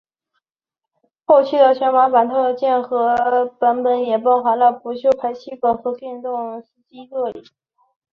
[1.25, 7.43] 后期的小马版套件的版本也包含了不锈钢排气管和电动司机座椅。